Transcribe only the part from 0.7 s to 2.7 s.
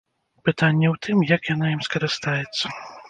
ў тым, як яна ім скарыстаецца?